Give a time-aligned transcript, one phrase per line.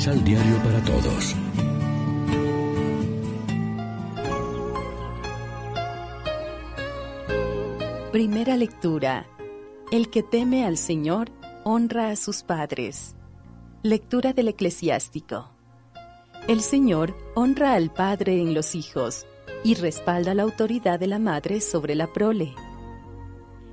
[0.00, 1.36] Misal Diario para Todos.
[8.10, 9.26] Primera lectura.
[9.92, 11.28] El que teme al Señor
[11.64, 13.14] honra a sus padres.
[13.82, 15.50] Lectura del eclesiástico.
[16.48, 19.26] El Señor honra al Padre en los hijos
[19.64, 22.54] y respalda la autoridad de la madre sobre la prole.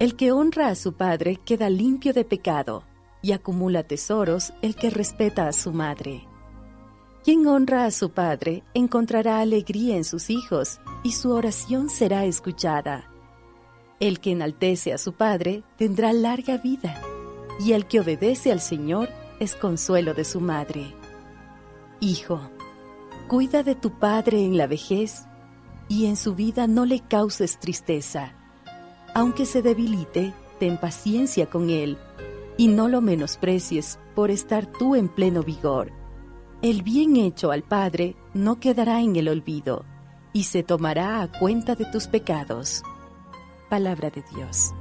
[0.00, 2.87] El que honra a su padre queda limpio de pecado
[3.22, 6.26] y acumula tesoros el que respeta a su madre.
[7.24, 13.10] Quien honra a su padre encontrará alegría en sus hijos y su oración será escuchada.
[14.00, 17.00] El que enaltece a su padre tendrá larga vida,
[17.60, 19.08] y el que obedece al Señor
[19.40, 20.94] es consuelo de su madre.
[22.00, 22.40] Hijo,
[23.26, 25.26] cuida de tu padre en la vejez,
[25.88, 28.34] y en su vida no le causes tristeza.
[29.14, 31.98] Aunque se debilite, ten paciencia con él,
[32.58, 35.92] y no lo menosprecies por estar tú en pleno vigor.
[36.60, 39.86] El bien hecho al Padre no quedará en el olvido,
[40.32, 42.82] y se tomará a cuenta de tus pecados.
[43.70, 44.74] Palabra de Dios.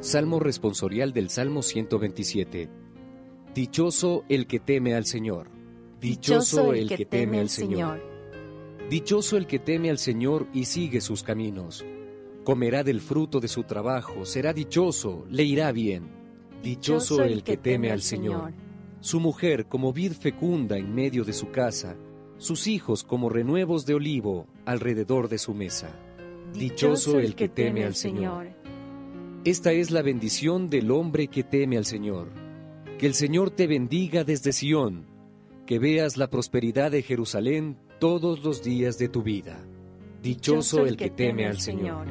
[0.00, 2.70] Salmo responsorial del Salmo 127.
[3.54, 5.55] Dichoso el que teme al Señor.
[6.06, 8.00] Dichoso el que teme al Señor.
[8.88, 11.84] Dichoso el que teme al Señor y sigue sus caminos.
[12.44, 16.08] Comerá del fruto de su trabajo, será dichoso, le irá bien.
[16.62, 18.52] Dichoso el que teme al Señor.
[19.00, 21.96] Su mujer como vid fecunda en medio de su casa,
[22.38, 25.90] sus hijos como renuevos de olivo alrededor de su mesa.
[26.52, 28.46] Dichoso el que teme al Señor.
[29.44, 32.28] Esta es la bendición del hombre que teme al Señor.
[32.96, 35.15] Que el Señor te bendiga desde Sión,
[35.66, 39.58] que veas la prosperidad de Jerusalén todos los días de tu vida.
[40.22, 42.06] Dichoso el que teme al Señor.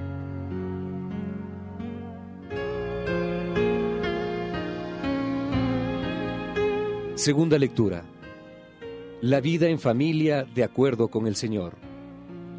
[7.15, 8.03] Segunda lectura.
[9.21, 11.77] La vida en familia de acuerdo con el Señor.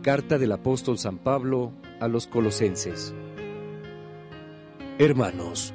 [0.02, 3.14] Carta del apóstol San Pablo a los colosenses.
[4.98, 5.74] Hermanos,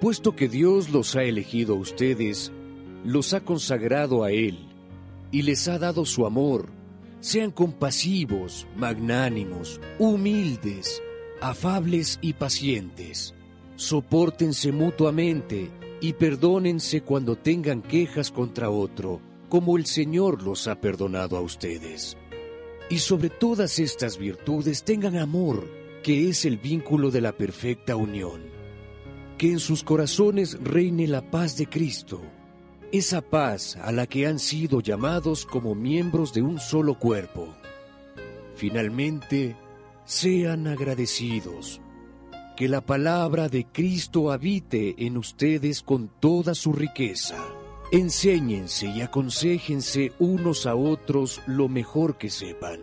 [0.00, 2.52] puesto que Dios los ha elegido a ustedes,
[3.04, 4.68] los ha consagrado a Él
[5.30, 6.70] y les ha dado su amor,
[7.20, 11.02] sean compasivos, magnánimos, humildes,
[11.40, 13.34] afables y pacientes.
[13.76, 15.70] Sopórtense mutuamente
[16.00, 22.16] y perdónense cuando tengan quejas contra otro, como el Señor los ha perdonado a ustedes.
[22.90, 25.68] Y sobre todas estas virtudes tengan amor,
[26.02, 28.42] que es el vínculo de la perfecta unión.
[29.36, 32.22] Que en sus corazones reine la paz de Cristo,
[32.92, 37.54] esa paz a la que han sido llamados como miembros de un solo cuerpo.
[38.54, 39.56] Finalmente,
[40.04, 41.80] sean agradecidos
[42.58, 47.36] que la palabra de Cristo habite en ustedes con toda su riqueza.
[47.92, 52.80] Enséñense y aconséjense unos a otros lo mejor que sepan.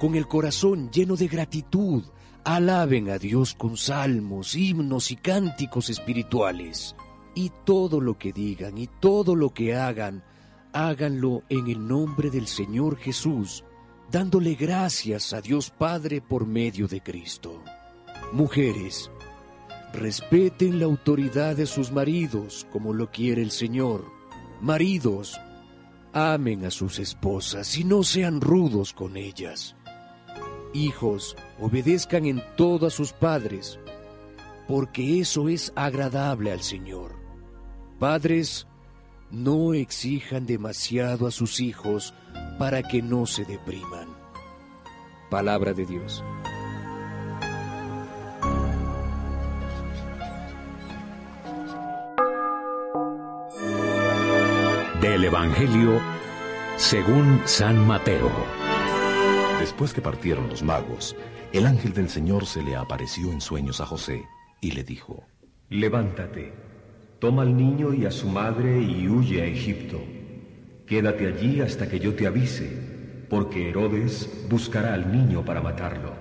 [0.00, 2.02] Con el corazón lleno de gratitud,
[2.42, 6.96] alaben a Dios con salmos, himnos y cánticos espirituales.
[7.36, 10.24] Y todo lo que digan y todo lo que hagan,
[10.72, 13.62] háganlo en el nombre del Señor Jesús,
[14.10, 17.62] dándole gracias a Dios Padre por medio de Cristo.
[18.32, 19.10] Mujeres,
[19.92, 24.06] respeten la autoridad de sus maridos como lo quiere el Señor.
[24.62, 25.38] Maridos,
[26.14, 29.76] amen a sus esposas y no sean rudos con ellas.
[30.72, 33.78] Hijos, obedezcan en todo a sus padres,
[34.66, 37.15] porque eso es agradable al Señor.
[37.98, 38.66] Padres,
[39.30, 42.14] no exijan demasiado a sus hijos
[42.58, 44.08] para que no se depriman.
[45.30, 46.22] Palabra de Dios.
[55.00, 56.00] Del Evangelio
[56.76, 58.30] según San Mateo.
[59.58, 61.16] Después que partieron los magos,
[61.54, 64.26] el ángel del Señor se le apareció en sueños a José
[64.60, 65.24] y le dijo,
[65.70, 66.52] Levántate,
[67.26, 70.00] toma al niño y a su madre y huye a Egipto.
[70.86, 76.14] Quédate allí hasta que yo te avise, porque Herodes buscará al niño para matarlo.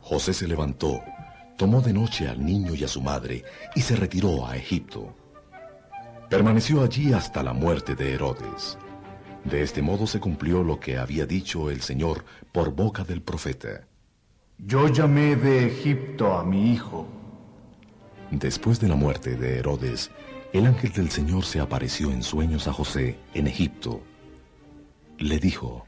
[0.00, 1.00] José se levantó,
[1.56, 3.44] tomó de noche al niño y a su madre
[3.76, 5.14] y se retiró a Egipto.
[6.28, 8.76] Permaneció allí hasta la muerte de Herodes.
[9.44, 13.86] De este modo se cumplió lo que había dicho el Señor por boca del profeta.
[14.58, 17.06] Yo llamé de Egipto a mi hijo.
[18.30, 20.10] Después de la muerte de Herodes,
[20.52, 24.02] el ángel del Señor se apareció en sueños a José en Egipto.
[25.18, 25.86] Le dijo,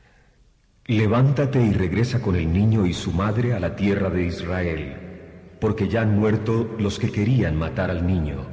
[0.87, 4.96] Levántate y regresa con el niño y su madre a la tierra de Israel,
[5.61, 8.46] porque ya han muerto los que querían matar al niño.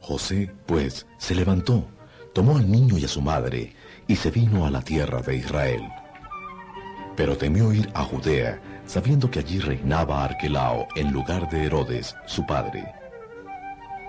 [0.00, 1.86] José, pues, se levantó,
[2.32, 3.74] tomó al niño y a su madre,
[4.08, 5.82] y se vino a la tierra de Israel.
[7.16, 12.44] Pero temió ir a Judea, sabiendo que allí reinaba Arquelao en lugar de Herodes, su
[12.46, 12.84] padre.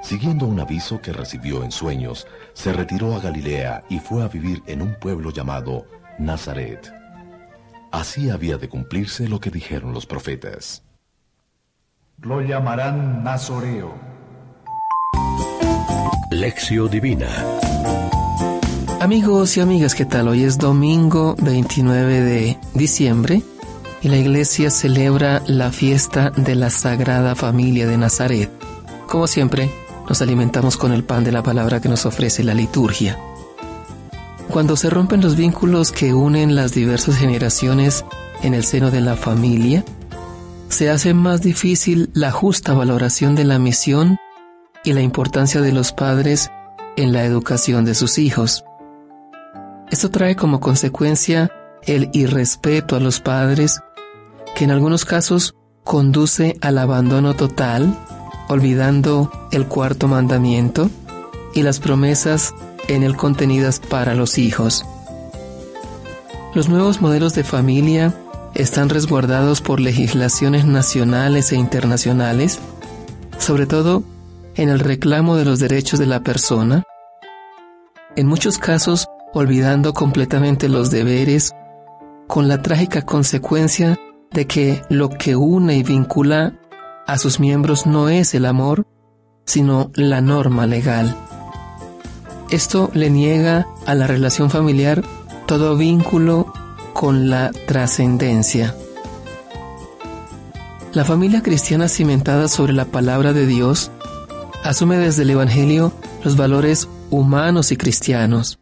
[0.01, 4.62] Siguiendo un aviso que recibió en sueños, se retiró a Galilea y fue a vivir
[4.68, 5.86] en un pueblo llamado
[6.19, 6.94] Nazaret.
[7.92, 10.83] Así había de cumplirse lo que dijeron los profetas.
[12.21, 13.94] Lo llamarán Nazoreo.
[16.31, 17.28] Lección Divina
[19.00, 20.28] Amigos y amigas, ¿qué tal?
[20.28, 23.42] Hoy es domingo 29 de diciembre
[24.10, 28.52] la iglesia celebra la fiesta de la Sagrada Familia de Nazaret.
[29.07, 29.72] Como siempre,
[30.07, 33.18] nos alimentamos con el pan de la palabra que nos ofrece la liturgia.
[34.50, 38.06] Cuando se rompen los vínculos que unen las diversas generaciones
[38.44, 39.84] en el seno de la familia,
[40.69, 44.18] se hace más difícil la justa valoración de la misión
[44.84, 46.52] y la importancia de los padres
[46.96, 48.63] en la educación de sus hijos.
[49.90, 51.52] Esto trae como consecuencia
[51.84, 53.80] el irrespeto a los padres,
[54.56, 55.54] que en algunos casos
[55.84, 57.96] conduce al abandono total,
[58.48, 60.90] olvidando el cuarto mandamiento
[61.54, 62.56] y las promesas
[62.88, 64.86] en él contenidas para los hijos.
[66.54, 68.13] Los nuevos modelos de familia
[68.54, 72.60] están resguardados por legislaciones nacionales e internacionales,
[73.38, 74.04] sobre todo
[74.56, 76.84] en el reclamo de los derechos de la persona,
[78.16, 81.52] en muchos casos olvidando completamente los deberes,
[82.28, 84.00] con la trágica consecuencia
[84.31, 86.60] de que lo que une y vincula
[87.07, 88.86] a sus miembros no es el amor,
[89.45, 91.16] sino la norma legal.
[92.50, 95.04] Esto le niega a la relación familiar
[95.45, 96.51] todo vínculo
[96.94, 98.75] con la trascendencia.
[100.94, 103.92] La familia cristiana cimentada sobre la palabra de Dios
[104.63, 105.92] asume desde el Evangelio
[106.24, 108.60] los valores humanos y cristianos.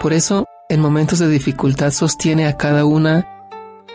[0.00, 3.35] Por eso, en momentos de dificultad sostiene a cada una,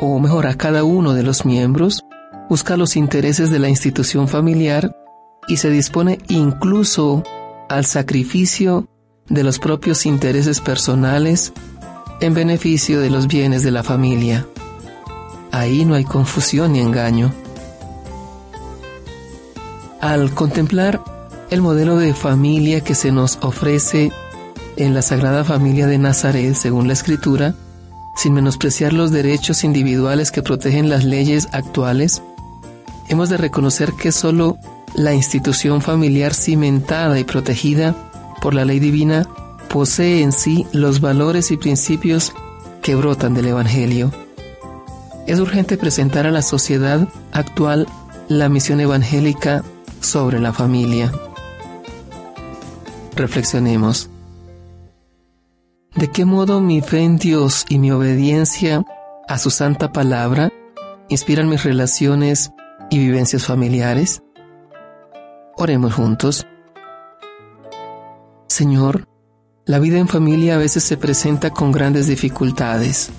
[0.02, 2.04] o mejor a cada uno de los miembros,
[2.50, 4.94] busca los intereses de la institución familiar
[5.48, 7.24] y se dispone incluso
[7.70, 8.88] al sacrificio
[9.30, 11.54] de los propios intereses personales
[12.20, 14.46] en beneficio de los bienes de la familia.
[15.52, 17.32] Ahí no hay confusión ni engaño.
[20.02, 21.02] Al contemplar
[21.52, 24.12] el modelo de familia que se nos ofrece
[24.78, 27.54] en la Sagrada Familia de Nazaret, según la Escritura,
[28.22, 32.22] sin menospreciar los derechos individuales que protegen las leyes actuales,
[33.10, 34.60] hemos de reconocer que solo
[34.94, 37.96] la institución familiar cimentada y protegida
[38.40, 39.28] por la ley divina
[39.70, 42.32] posee en sí los valores y principios
[42.84, 44.12] que brotan del Evangelio.
[45.26, 47.88] Es urgente presentar a la sociedad actual
[48.28, 49.64] la misión evangélica
[50.00, 51.12] sobre la familia.
[53.16, 54.11] Reflexionemos.
[55.96, 58.86] ¿De qué modo mi fe en Dios y mi obediencia
[59.28, 60.50] a su santa palabra
[61.10, 62.52] inspiran mis relaciones
[62.90, 64.24] y vivencias familiares?
[65.58, 66.48] Oremos juntos.
[68.48, 69.06] Señor,
[69.66, 73.12] la vida en familia a veces se presenta con grandes dificultades.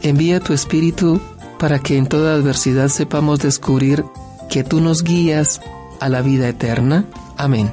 [0.00, 1.20] Envía tu Espíritu
[1.58, 4.04] para que en toda adversidad sepamos descubrir
[4.48, 5.60] que tú nos guías
[5.98, 7.06] a la vida eterna.
[7.36, 7.72] Amén.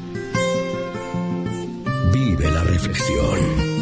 [2.49, 3.80] reflexión.